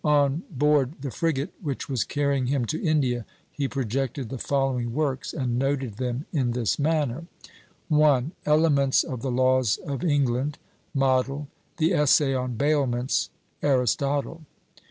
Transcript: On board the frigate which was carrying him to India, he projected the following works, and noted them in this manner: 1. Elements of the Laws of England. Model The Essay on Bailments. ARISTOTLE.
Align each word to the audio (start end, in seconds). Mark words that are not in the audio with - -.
On 0.03 0.41
board 0.49 0.93
the 1.01 1.11
frigate 1.11 1.53
which 1.61 1.87
was 1.87 2.03
carrying 2.03 2.47
him 2.47 2.65
to 2.65 2.81
India, 2.83 3.23
he 3.51 3.67
projected 3.67 4.29
the 4.29 4.39
following 4.39 4.95
works, 4.95 5.31
and 5.31 5.59
noted 5.59 5.97
them 5.97 6.25
in 6.33 6.53
this 6.53 6.79
manner: 6.79 7.27
1. 7.87 8.31
Elements 8.43 9.03
of 9.03 9.21
the 9.21 9.29
Laws 9.29 9.77
of 9.85 10.03
England. 10.03 10.57
Model 10.95 11.49
The 11.77 11.93
Essay 11.93 12.33
on 12.33 12.55
Bailments. 12.55 13.29
ARISTOTLE. 13.61 14.41